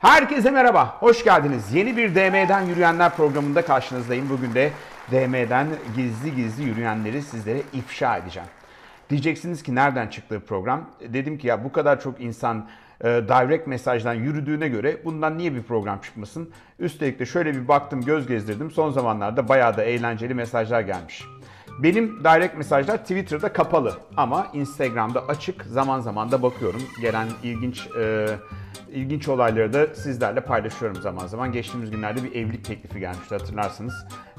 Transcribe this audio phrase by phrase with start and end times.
[0.00, 1.74] Herkese merhaba, hoş geldiniz.
[1.74, 4.30] Yeni bir DM'den Yürüyenler programında karşınızdayım.
[4.30, 4.70] Bugün de
[5.10, 8.48] DM'den gizli gizli yürüyenleri sizlere ifşa edeceğim.
[9.10, 10.90] Diyeceksiniz ki nereden çıktı program?
[11.00, 12.68] Dedim ki ya bu kadar çok insan
[13.00, 16.50] e, direct mesajdan yürüdüğüne göre bundan niye bir program çıkmasın?
[16.78, 18.70] Üstelik de şöyle bir baktım, göz gezdirdim.
[18.70, 21.24] Son zamanlarda bayağı da eğlenceli mesajlar gelmiş.
[21.78, 25.62] Benim direct mesajlar Twitter'da kapalı ama Instagram'da açık.
[25.64, 26.82] Zaman zaman da bakıyorum.
[27.00, 28.26] Gelen ilginç e,
[28.92, 31.52] ilginç olayları da sizlerle paylaşıyorum zaman zaman.
[31.52, 33.94] Geçtiğimiz günlerde bir evlilik teklifi gelmişti hatırlarsınız.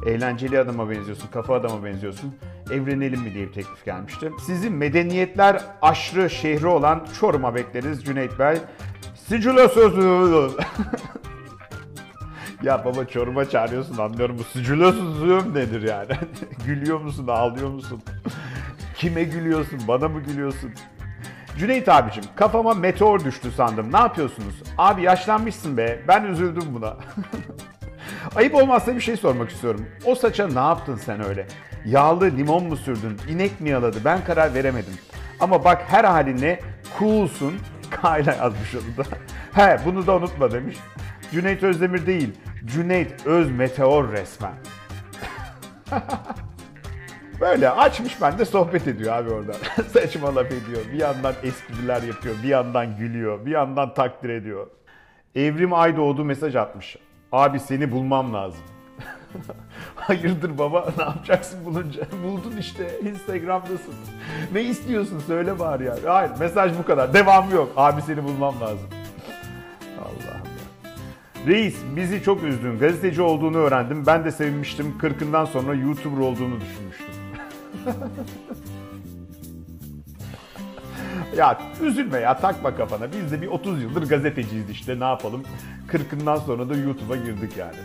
[0.05, 2.35] Eğlenceli adama benziyorsun, kafa adama benziyorsun.
[2.71, 4.31] Evlenelim mi diye bir teklif gelmişti.
[4.45, 8.57] Sizi medeniyetler aşrı şehri olan Çorum'a bekleriz Cüneyt Bey.
[9.15, 10.49] Sicilo sözü.
[12.63, 16.11] Ya baba Çorum'a çağırıyorsun anlıyorum bu sıcılıyorsun nedir yani?
[16.65, 18.01] Gülüyor musun, ağlıyor musun?
[18.95, 20.71] Kime gülüyorsun, bana mı gülüyorsun?
[21.57, 23.93] Cüneyt abicim kafama meteor düştü sandım.
[23.93, 24.63] Ne yapıyorsunuz?
[24.77, 25.99] Abi yaşlanmışsın be.
[26.07, 26.97] Ben üzüldüm buna.
[28.35, 29.85] Ayıp olmazsa bir şey sormak istiyorum.
[30.05, 31.47] O saça ne yaptın sen öyle?
[31.85, 33.17] Yağlı limon mu sürdün?
[33.29, 33.97] İnek mi yaladı?
[34.05, 34.93] Ben karar veremedim.
[35.39, 36.59] Ama bak her haline
[36.99, 37.53] coolsun.
[38.01, 39.09] Kayla yazmış onu da.
[39.61, 40.77] He bunu da unutma demiş.
[41.31, 42.33] Cüneyt Özdemir değil.
[42.65, 44.53] Cüneyt Öz Meteor resmen.
[47.41, 49.53] Böyle açmış ben de sohbet ediyor abi orada.
[49.93, 50.81] Saçma laf ediyor.
[50.93, 54.67] Bir yandan espriler yapıyor, bir yandan gülüyor, bir yandan takdir ediyor.
[55.35, 56.97] Evrim Aydoğdu mesaj atmış.
[57.31, 58.61] Abi seni bulmam lazım.
[59.95, 62.01] Hayırdır baba ne yapacaksın bulunca?
[62.23, 63.93] Buldun işte Instagram'dasın.
[64.53, 65.95] Ne istiyorsun söyle bari ya.
[66.05, 67.13] Hayır mesaj bu kadar.
[67.13, 67.71] Devamı yok.
[67.77, 68.89] Abi seni bulmam lazım.
[69.99, 70.91] Allah'ım ya.
[71.47, 72.79] Reis bizi çok üzdün.
[72.79, 74.05] Gazeteci olduğunu öğrendim.
[74.05, 74.97] Ben de sevinmiştim.
[74.97, 77.20] Kırkından sonra YouTuber olduğunu düşünmüştüm.
[81.37, 83.07] ya üzülme ya takma kafana.
[83.13, 85.43] Biz de bir 30 yıldır gazeteciyiz işte ne yapalım.
[85.87, 87.77] Kırkından sonra da YouTube'a girdik yani.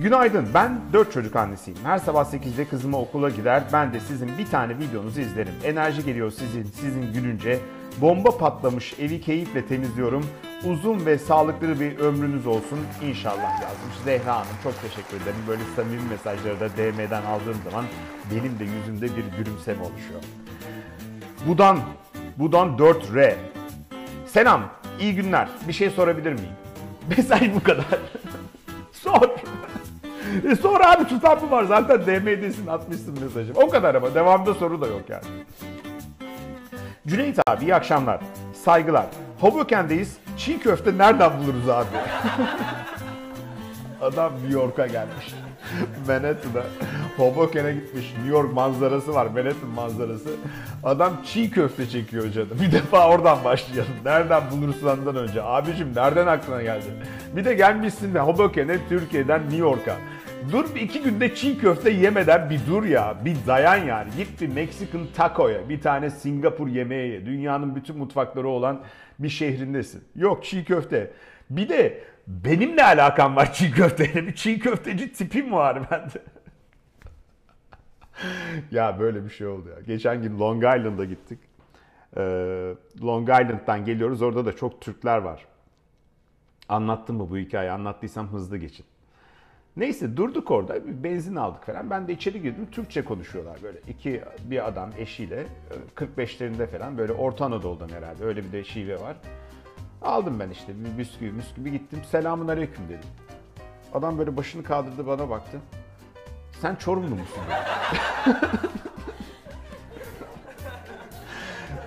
[0.00, 0.48] Günaydın.
[0.54, 1.78] Ben 4 çocuk annesiyim.
[1.84, 3.62] Her sabah 8'de kızıma okula gider.
[3.72, 5.52] Ben de sizin bir tane videonuzu izlerim.
[5.64, 7.58] Enerji geliyor sizin, sizin gülünce.
[8.00, 10.26] Bomba patlamış evi keyifle temizliyorum.
[10.66, 13.96] Uzun ve sağlıklı bir ömrünüz olsun inşallah yazmış.
[14.04, 15.44] Zehra Hanım çok teşekkür ederim.
[15.48, 17.84] Böyle samimi mesajları da DM'den aldığım zaman
[18.30, 20.20] benim de yüzümde bir gülümseme oluşuyor.
[21.46, 21.78] Budan,
[22.36, 23.34] Budan 4R.
[24.26, 24.62] Selam,
[25.00, 25.48] iyi günler.
[25.68, 26.52] Bir şey sorabilir miyim?
[27.16, 27.84] Mesaj bu kadar.
[28.92, 29.28] Sor.
[30.50, 31.64] E sor abi tutan mı var?
[31.64, 33.52] Zaten DM'desin atmışsın mesajı.
[33.54, 35.24] O kadar ama devamında soru da yok yani.
[37.06, 38.20] Cüneyt abi iyi akşamlar.
[38.64, 39.06] Saygılar.
[39.40, 40.16] Hoboken'deyiz.
[40.44, 41.88] Çiğ köfte nereden buluruz abi?
[44.00, 45.34] Adam New York'a gelmiş.
[46.08, 46.62] Manhattan'a.
[47.16, 48.12] Hoboken'e gitmiş.
[48.16, 49.26] New York manzarası var.
[49.26, 50.28] Manhattan manzarası.
[50.84, 52.58] Adam çiğ köfte çekiyor canım.
[52.60, 53.92] Bir defa oradan başlayalım.
[54.04, 55.42] Nereden bulursandan önce.
[55.42, 56.86] Abicim nereden aklına geldi?
[57.36, 59.96] Bir de gelmişsin de Hoboken'e Türkiye'den New York'a.
[60.50, 63.16] Dur bir iki günde çiğ köfte yemeden bir dur ya.
[63.24, 64.10] Bir dayan yani.
[64.16, 65.68] Git bir Mexican taco'ya.
[65.68, 67.26] Bir tane Singapur yemeği ye.
[67.26, 68.82] Dünyanın bütün mutfakları olan
[69.18, 70.04] bir şehrindesin.
[70.16, 71.12] Yok çiğ köfte.
[71.50, 74.26] Bir de benim ne alakam var çiğ köfteyle?
[74.26, 76.22] Bir çiğ köfteci tipim var bende.
[78.70, 79.80] ya böyle bir şey oldu ya.
[79.86, 81.38] Geçen gün Long Island'a gittik.
[82.16, 82.20] Ee,
[83.02, 84.22] Long Island'dan geliyoruz.
[84.22, 85.46] Orada da çok Türkler var.
[86.68, 87.72] Anlattım mı bu hikayeyi?
[87.72, 88.86] Anlattıysam hızlı geçin.
[89.76, 91.90] Neyse durduk orada bir benzin aldık falan.
[91.90, 92.68] Ben de içeri girdim.
[92.72, 93.78] Türkçe konuşuyorlar böyle.
[93.88, 95.46] iki bir adam eşiyle
[95.96, 99.16] 45'lerinde falan böyle Orta Anadolu'dan herhalde öyle bir de şive var.
[100.02, 101.98] Aldım ben işte bir bisküvi bisküvi gittim.
[102.10, 103.08] Selamun aleyküm dedim.
[103.94, 105.58] Adam böyle başını kaldırdı bana baktı.
[106.60, 107.42] Sen Çorumlu musun?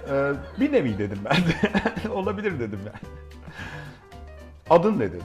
[0.09, 2.09] ee, bir nevi dedim ben de.
[2.13, 3.13] Olabilir dedim yani.
[4.69, 5.23] Adın ne dedi.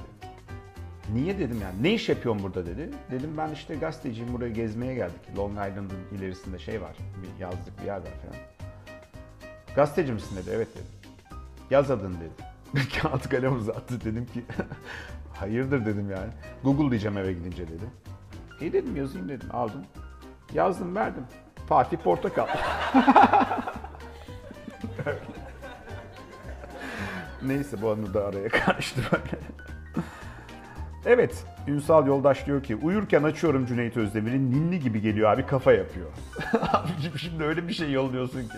[1.15, 2.91] Niye dedim yani ne iş yapıyorsun burada dedi.
[3.11, 5.21] Dedim ben işte gazeteciyim buraya gezmeye geldik.
[5.37, 8.37] Long Island'ın ilerisinde şey var bir yazlık bir yer var falan.
[9.77, 10.87] Gazeteci misin dedi evet dedim.
[11.71, 12.31] Yaz adını dedi.
[13.03, 14.45] Kağıt kalem uzattı dedim ki
[15.33, 16.31] hayırdır dedim yani.
[16.65, 17.85] Google diyeceğim eve gidince dedi.
[18.61, 19.85] İyi dedim yazayım dedim aldım.
[20.55, 21.25] Yazdım verdim.
[21.69, 22.47] Fatih Portakal.
[27.43, 29.39] Neyse bu anı da araya karıştı böyle.
[31.07, 36.07] Evet, Ünsal Yoldaş diyor ki uyurken açıyorum Cüneyt Özdemir'in ninni gibi geliyor abi kafa yapıyor.
[36.73, 38.57] Abicim şimdi öyle bir şey yolluyorsun ki.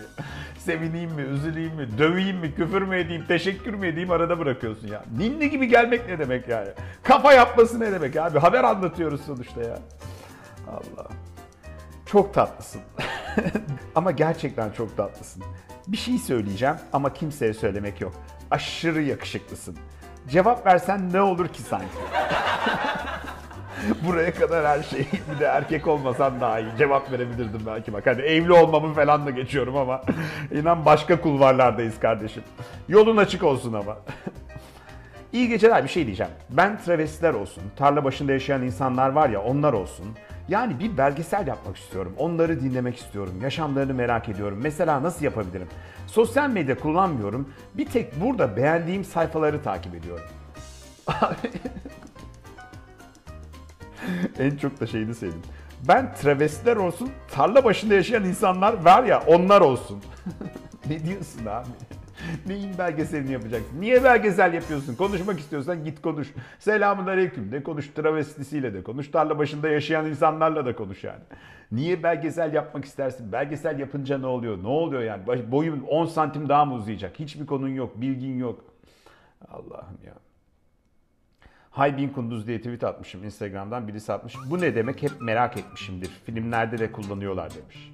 [0.59, 5.05] Sevineyim mi, üzüleyim mi, döveyim mi, küfür mü edeyim, teşekkür mü edeyim arada bırakıyorsun ya.
[5.19, 6.69] Ninni gibi gelmek ne demek yani?
[7.03, 8.39] Kafa yapması ne demek abi?
[8.39, 9.79] Haber anlatıyoruz sonuçta ya.
[10.69, 11.09] Allah.
[12.07, 12.81] Çok tatlısın.
[13.95, 15.43] ama gerçekten çok tatlısın.
[15.89, 18.13] Bir şey söyleyeceğim ama kimseye söylemek yok.
[18.51, 19.77] Aşırı yakışıklısın.
[20.29, 21.87] Cevap versen ne olur ki sanki?
[24.07, 25.07] Buraya kadar her şey.
[25.35, 26.69] Bir de erkek olmasan daha iyi.
[26.79, 28.07] Cevap verebilirdim belki bak.
[28.07, 30.03] Hadi evli olmamı falan da geçiyorum ama.
[30.53, 32.43] inan başka kulvarlardayız kardeşim.
[32.89, 33.97] Yolun açık olsun ama.
[35.33, 36.33] İyi geceler bir şey diyeceğim.
[36.51, 40.07] Ben travestiler olsun, tarla başında yaşayan insanlar var ya onlar olsun.
[40.49, 42.15] Yani bir belgesel yapmak istiyorum.
[42.19, 43.35] Onları dinlemek istiyorum.
[43.43, 44.59] Yaşamlarını merak ediyorum.
[44.63, 45.69] Mesela nasıl yapabilirim?
[46.07, 47.49] Sosyal medya kullanmıyorum.
[47.75, 50.25] Bir tek burada beğendiğim sayfaları takip ediyorum.
[54.39, 55.43] en çok da şeyini sevdim.
[55.89, 60.03] Ben travestiler olsun, tarla başında yaşayan insanlar var ya onlar olsun.
[60.89, 61.69] ne diyorsun abi?
[62.47, 63.81] Neyin belgeselini yapacaksın?
[63.81, 64.95] Niye belgesel yapıyorsun?
[64.95, 66.29] Konuşmak istiyorsan git konuş.
[66.59, 67.89] Selamun aleyküm de konuş.
[67.89, 69.09] Travestisiyle de konuş.
[69.09, 71.21] Tarla başında yaşayan insanlarla da konuş yani.
[71.73, 73.33] Niye belgesel yapmak istersin?
[73.33, 74.63] Belgesel yapınca ne oluyor?
[74.63, 75.51] Ne oluyor yani?
[75.53, 77.19] Boyun 10 santim daha mı uzayacak?
[77.19, 78.65] Hiçbir konun yok, bilgin yok.
[79.49, 80.15] Allah'ım ya.
[81.71, 83.89] Hay Bin Kunduz diye tweet atmışım Instagram'dan.
[83.89, 84.35] Birisi atmış.
[84.51, 85.03] Bu ne demek?
[85.03, 86.11] Hep merak etmişimdir.
[86.27, 87.93] Filmlerde de kullanıyorlar demiş.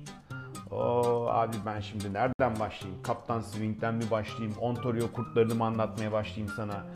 [0.78, 3.02] Oo abi ben şimdi nereden başlayayım?
[3.02, 4.56] Kaptan Swing'den mi başlayayım?
[4.60, 6.86] Ontario kurtlarını mı anlatmaya başlayayım sana?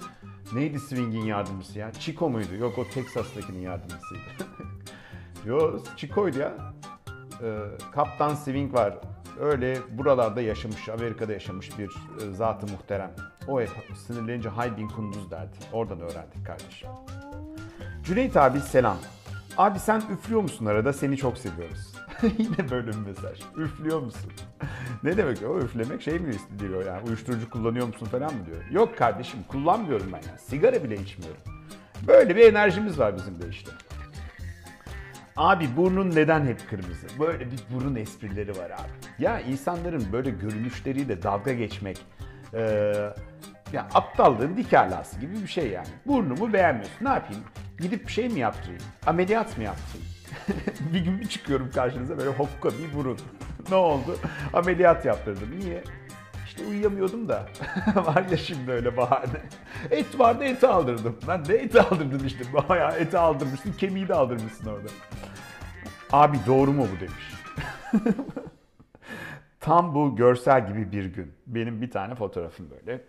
[0.52, 1.92] Neydi Swing'in yardımcısı ya?
[1.92, 2.54] Chico muydu?
[2.60, 4.20] Yok o Texas'takinin yardımcısıydı.
[5.46, 6.52] Yo Chico'ydu ya.
[7.42, 7.58] Ee,
[7.92, 8.94] Kaptan Swing var.
[9.40, 13.10] Öyle buralarda yaşamış, Amerika'da yaşamış bir e, zatı muhterem.
[13.48, 13.70] O hep
[14.06, 15.56] sinirlenince Haybin Kunduz derdi.
[15.72, 16.88] Oradan öğrendik kardeşim.
[18.04, 18.96] Cüneyt abi selam.
[19.56, 20.92] Abi sen üflüyor musun arada?
[20.92, 21.94] Seni çok seviyoruz.
[22.38, 23.40] Yine böyle bir mesaj.
[23.56, 24.32] Üflüyor musun?
[25.02, 28.64] ne demek o üflemek şey mi diyor yani uyuşturucu kullanıyor musun falan mı diyor.
[28.70, 30.38] Yok kardeşim kullanmıyorum ben ya.
[30.38, 31.40] Sigara bile içmiyorum.
[32.06, 33.70] Böyle bir enerjimiz var bizim de işte.
[35.36, 37.06] Abi burnun neden hep kırmızı?
[37.20, 39.22] Böyle bir burun esprileri var abi.
[39.24, 41.98] Ya insanların böyle görünüşleriyle dalga geçmek,
[42.54, 42.92] e,
[43.72, 44.70] ya aptallığın dik
[45.20, 45.88] gibi bir şey yani.
[46.06, 47.04] Burnumu beğenmiyorsun.
[47.04, 47.42] Ne yapayım?
[47.78, 48.82] Gidip bir şey mi yaptırayım?
[49.06, 50.08] Ameliyat mı yaptırayım?
[50.92, 53.18] bir gün bir çıkıyorum karşınıza böyle hokka bir burun.
[53.70, 54.18] ne oldu?
[54.52, 55.60] Ameliyat yaptırdım.
[55.60, 55.82] Niye?
[56.46, 57.46] İşte uyuyamıyordum da.
[57.96, 59.40] var ya şimdi öyle bahane.
[59.90, 61.18] Et vardı eti aldırdım.
[61.28, 62.44] Ben de eti aldırdım işte.
[62.68, 64.88] Bayağı eti aldırmışsın, kemiği de aldırmışsın orada.
[66.12, 67.34] Abi doğru mu bu demiş.
[69.60, 71.32] Tam bu görsel gibi bir gün.
[71.46, 73.04] Benim bir tane fotoğrafım böyle.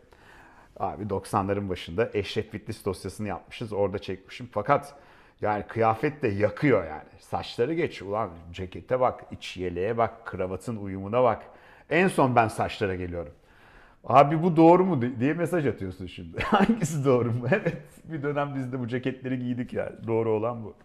[0.77, 3.73] Abi 90'ların başında Eşref Fitness dosyasını yapmışız.
[3.73, 4.49] Orada çekmişim.
[4.51, 4.95] Fakat
[5.41, 7.09] yani kıyafet de yakıyor yani.
[7.19, 8.01] Saçları geç.
[8.01, 11.43] Ulan cekete bak, iç yeleğe bak, kravatın uyumuna bak.
[11.89, 13.33] En son ben saçlara geliyorum.
[14.03, 16.39] Abi bu doğru mu diye mesaj atıyorsun şimdi.
[16.43, 17.47] Hangisi doğru mu?
[17.51, 20.07] Evet bir dönem biz de bu ceketleri giydik yani.
[20.07, 20.75] Doğru olan bu.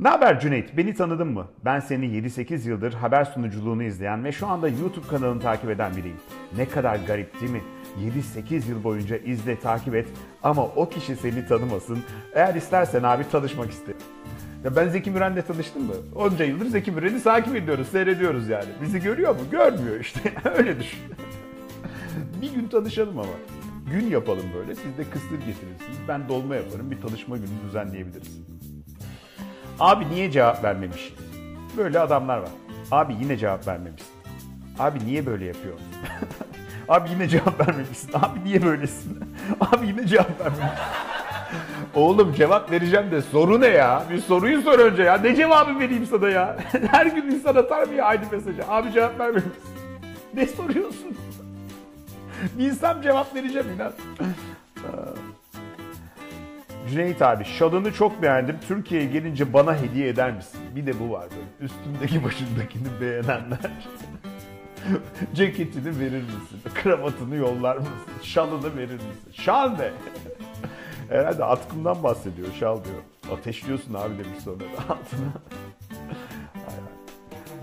[0.00, 0.76] Ne haber Cüneyt?
[0.76, 1.46] Beni tanıdın mı?
[1.64, 6.20] Ben seni 7-8 yıldır haber sunuculuğunu izleyen ve şu anda YouTube kanalını takip eden biriyim.
[6.56, 7.62] Ne kadar garip değil mi?
[8.40, 10.06] 7-8 yıl boyunca izle, takip et
[10.42, 11.98] ama o kişi seni tanımasın.
[12.34, 14.00] Eğer istersen abi tanışmak isterim.
[14.64, 15.92] Ya ben Zeki Müren'le tanıştım mı?
[16.14, 18.68] Onca yıldır Zeki Müren'i takip ediyoruz, seyrediyoruz yani.
[18.82, 19.40] Bizi görüyor mu?
[19.50, 20.20] Görmüyor işte.
[20.56, 21.00] Öyle düşün.
[22.42, 23.28] bir gün tanışalım ama.
[23.92, 24.74] Gün yapalım böyle.
[24.74, 25.98] Siz de kısır getirirsiniz.
[26.08, 26.90] Ben dolma yaparım.
[26.90, 28.38] Bir tanışma günü düzenleyebiliriz.
[29.80, 31.14] Abi niye cevap vermemiş?
[31.76, 32.50] Böyle adamlar var.
[32.90, 34.02] Abi yine cevap vermemiş.
[34.78, 35.74] Abi niye böyle yapıyor?
[36.88, 38.10] Abi yine cevap vermemişsin.
[38.14, 39.20] Abi niye böylesin?
[39.60, 40.68] Abi yine cevap vermemişsin.
[41.94, 44.02] Oğlum cevap vereceğim de soru ne ya?
[44.10, 45.18] Bir soruyu sor önce ya.
[45.18, 46.56] Ne cevabı vereyim sana ya?
[46.90, 48.62] Her gün insan atar mı ya aynı mesajı?
[48.68, 49.52] Abi cevap vermemişsin.
[50.34, 51.16] Ne soruyorsun?
[52.58, 53.92] İnsan cevap vereceğim inan.
[56.90, 58.56] Cüneyt abi şalını çok beğendim.
[58.68, 60.60] Türkiye'ye gelince bana hediye eder misin?
[60.76, 61.66] Bir de bu var böyle.
[61.72, 63.58] Üstündeki başındakini beğenenler.
[65.34, 66.60] Ceketini verir misin?
[66.74, 67.92] Kravatını yollar mısın?
[68.22, 69.32] Şalını verir misin?
[69.32, 69.90] Şal ne?
[71.08, 72.48] Herhalde atkımdan bahsediyor.
[72.60, 73.36] Şal diyor.
[73.38, 75.32] Ateşliyorsun abi demiş sonra da altına.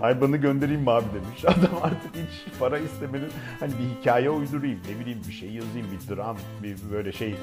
[0.00, 1.44] Ayban'ı göndereyim mi abi demiş.
[1.44, 3.28] Adam artık hiç para istemenin
[3.60, 7.34] hani bir hikaye uydurayım ne bileyim bir şey yazayım bir dram bir böyle şey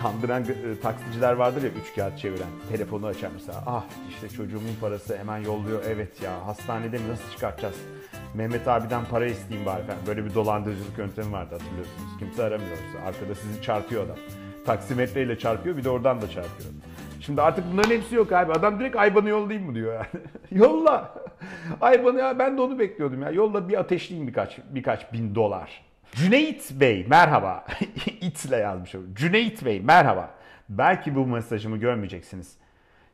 [0.00, 5.18] kandıran e, taksiciler vardır ya üç kağıt çeviren telefonu açar mesela ah işte çocuğumun parası
[5.18, 7.76] hemen yolluyor evet ya hastanede mi nasıl çıkartacağız
[8.34, 9.98] Mehmet abiden para isteyeyim bari falan.
[10.06, 12.18] Böyle bir dolandırıcılık yöntemi vardı hatırlıyorsunuz.
[12.18, 12.98] Kimse aramıyorsa.
[13.06, 14.16] Arkada sizi çarpıyor adam.
[14.66, 16.70] Taksimetreyle çarpıyor bir de oradan da çarpıyor.
[17.20, 18.52] Şimdi artık bunların hepsi yok abi.
[18.52, 20.24] Adam direkt Ayban'ı yollayayım mı diyor yani.
[20.50, 21.14] Yolla.
[21.80, 23.30] Ayban'ı ya ben de onu bekliyordum ya.
[23.30, 25.82] Yolla bir ateşleyeyim birkaç birkaç bin dolar.
[26.12, 27.64] Cüneyt Bey merhaba.
[28.20, 28.94] İtle yazmış.
[29.14, 30.30] Cüneyt Bey merhaba.
[30.68, 32.56] Belki bu mesajımı görmeyeceksiniz.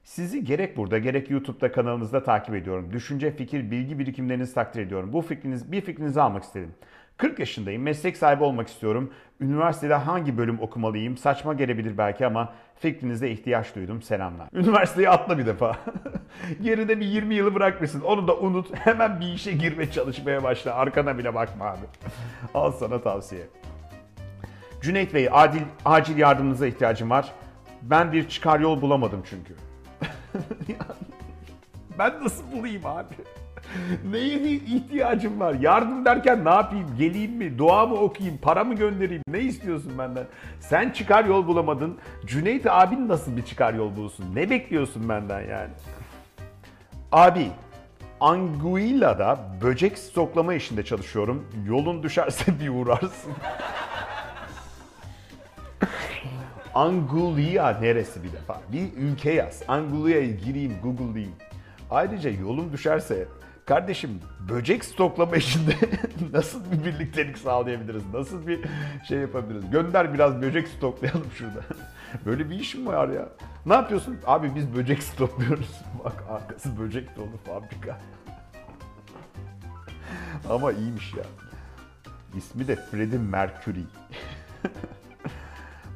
[0.06, 2.92] Sizi gerek burada gerek YouTube'da kanalınızda takip ediyorum.
[2.92, 5.12] Düşünce, fikir, bilgi birikimlerinizi takdir ediyorum.
[5.12, 6.74] Bu fikriniz, bir fikrinizi almak istedim.
[7.16, 9.12] 40 yaşındayım, meslek sahibi olmak istiyorum.
[9.40, 11.16] Üniversitede hangi bölüm okumalıyım?
[11.16, 14.02] Saçma gelebilir belki ama fikrinize ihtiyaç duydum.
[14.02, 14.48] Selamlar.
[14.52, 15.76] Üniversiteyi atla bir defa.
[16.62, 18.00] Geride bir 20 yılı bırakmışsın.
[18.00, 18.74] Onu da unut.
[18.86, 20.74] Hemen bir işe girme çalışmaya başla.
[20.74, 21.86] Arkana bile bakma abi.
[22.54, 23.42] Al sana tavsiye.
[24.82, 27.32] Cüneyt Bey, adil, acil yardımınıza ihtiyacım var.
[27.82, 29.65] Ben bir çıkar yol bulamadım çünkü.
[31.98, 33.14] ben nasıl bulayım abi?
[34.10, 35.54] Neye ihtiyacım var?
[35.54, 36.86] Yardım derken ne yapayım?
[36.98, 37.58] Geleyim mi?
[37.58, 38.38] Dua mı okuyayım?
[38.42, 39.22] Para mı göndereyim?
[39.28, 40.26] Ne istiyorsun benden?
[40.60, 41.98] Sen çıkar yol bulamadın.
[42.26, 44.24] Cüneyt abin nasıl bir çıkar yol bulsun?
[44.34, 45.70] Ne bekliyorsun benden yani?
[47.12, 47.50] Abi,
[48.20, 51.46] Anguilla'da böcek stoklama işinde çalışıyorum.
[51.66, 53.32] Yolun düşerse bir uğrarsın.
[56.76, 58.60] Anguilla neresi bir defa?
[58.72, 59.62] Bir ülke yaz.
[59.68, 61.34] Angullia'yı gireyim, Google'layayım.
[61.90, 63.28] Ayrıca yolum düşerse
[63.66, 65.74] kardeşim böcek stoklama işinde
[66.32, 68.02] nasıl bir birliktelik sağlayabiliriz?
[68.14, 68.60] Nasıl bir
[69.08, 69.70] şey yapabiliriz?
[69.70, 71.60] Gönder biraz böcek stoklayalım şurada.
[72.26, 73.28] Böyle bir iş mi var ya?
[73.66, 74.16] Ne yapıyorsun?
[74.26, 75.82] Abi biz böcek stokluyoruz.
[76.04, 78.00] Bak arkası böcek dolu fabrika.
[80.50, 81.24] Ama iyiymiş ya.
[82.36, 83.84] İsmi de Freddie Mercury.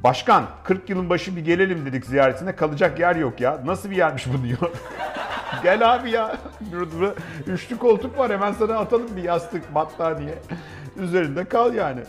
[0.03, 3.61] Başkan 40 yılın başı bir gelelim dedik ziyaretine kalacak yer yok ya.
[3.65, 4.71] Nasıl bir yermiş bu diyor.
[5.63, 6.37] Gel abi ya.
[7.47, 10.35] Üçlü koltuk var hemen sana atalım bir yastık battaniye.
[10.97, 12.01] Üzerinde kal yani.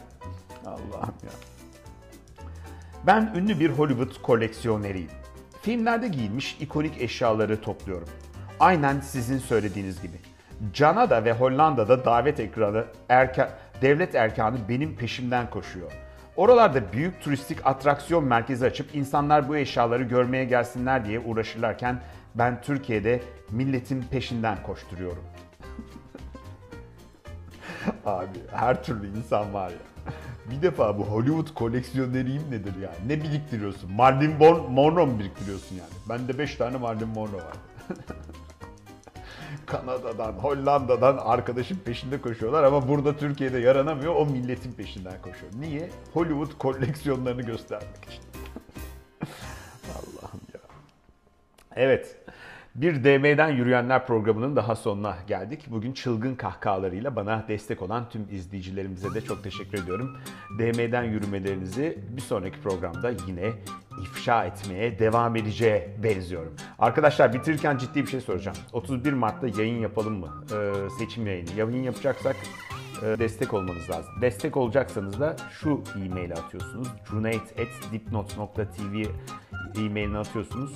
[0.66, 1.30] Allah'ım ya.
[3.06, 5.10] Ben ünlü bir Hollywood koleksiyoneriyim.
[5.62, 8.08] Filmlerde giyilmiş ikonik eşyaları topluyorum.
[8.60, 10.16] Aynen sizin söylediğiniz gibi.
[10.72, 13.48] Canada ve Hollanda'da davet ekranı erke,
[13.82, 15.92] devlet erkanı benim peşimden koşuyor.
[16.36, 22.00] Oralarda büyük turistik atraksiyon merkezi açıp insanlar bu eşyaları görmeye gelsinler diye uğraşırlarken
[22.34, 25.24] ben Türkiye'de milletin peşinden koşturuyorum.
[28.06, 29.76] Abi her türlü insan var ya.
[30.50, 33.08] Bir defa bu Hollywood koleksiyoneriyim nedir yani?
[33.08, 33.92] Ne biriktiriyorsun?
[33.92, 34.36] Marilyn
[34.70, 35.90] Monroe mu biriktiriyorsun yani?
[36.08, 37.56] Bende 5 tane Marilyn Monroe var.
[39.72, 44.14] Kanada'dan, Hollanda'dan arkadaşın peşinde koşuyorlar ama burada Türkiye'de yaranamıyor.
[44.14, 45.52] O milletin peşinden koşuyor.
[45.60, 45.90] Niye?
[46.12, 48.22] Hollywood koleksiyonlarını göstermek için.
[49.88, 50.60] Allah'ım ya.
[51.76, 52.16] Evet.
[52.74, 55.66] Bir DM'den Yürüyenler programının daha sonuna geldik.
[55.70, 60.16] Bugün çılgın kahkahalarıyla bana destek olan tüm izleyicilerimize de çok teşekkür ediyorum.
[60.58, 63.52] DM'den yürümelerinizi bir sonraki programda yine
[64.02, 66.54] ifşa etmeye devam edeceğe benziyorum.
[66.78, 68.56] Arkadaşlar bitirirken ciddi bir şey soracağım.
[68.72, 70.44] 31 Mart'ta yayın yapalım mı?
[70.52, 71.50] Ee, seçim yayını.
[71.56, 72.36] Yayın yapacaksak
[73.02, 74.14] e, destek olmanız lazım.
[74.20, 76.88] Destek olacaksanız da şu e-maili atıyorsunuz.
[77.10, 79.04] cuneyt.dipnot.tv
[79.80, 80.72] e-mailini atıyorsunuz.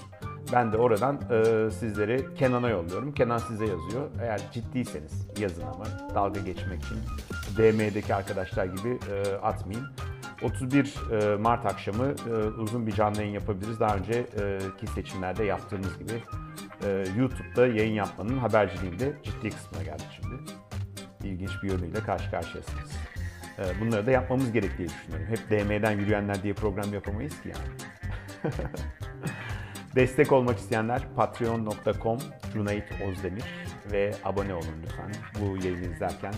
[0.53, 3.15] Ben de oradan e, sizleri Kenan'a yolluyorum.
[3.15, 4.11] Kenan size yazıyor.
[4.23, 6.97] Eğer ciddiyseniz yazın ama dalga geçmek için
[7.57, 9.87] DM'deki arkadaşlar gibi e, atmayın.
[10.43, 13.81] 31 e, Mart akşamı e, uzun bir canlı yayın yapabiliriz.
[13.81, 16.13] Daha önceki seçimlerde yaptığımız gibi
[16.85, 20.35] e, YouTube'da yayın yapmanın haberciliğinde ciddi kısmına geldik şimdi.
[21.25, 22.91] İlginç bir yönüyle karşı karşıyasınız.
[23.81, 25.27] Bunları da yapmamız gerek diye düşünüyorum.
[25.29, 28.55] Hep DM'den yürüyenler diye program yapamayız ki yani.
[29.97, 32.19] Destek olmak isteyenler patreon.com
[32.53, 33.45] Cuneyt Ozdemir
[33.93, 36.35] ve abone olun lütfen bu yayını izlerken.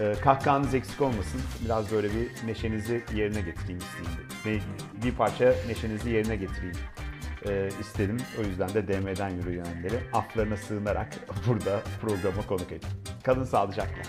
[0.00, 1.40] Ee, kahkahanız eksik olmasın.
[1.64, 4.62] Biraz böyle bir neşenizi yerine getireyim istedim.
[5.04, 6.76] Bir parça neşenizi yerine getireyim
[7.48, 8.16] e, istedim.
[8.40, 11.14] O yüzden de DM'den yürüyenleri aflarına sığınarak
[11.46, 12.90] burada programa konuk ettim.
[13.24, 14.02] Kalın sağlıcakla.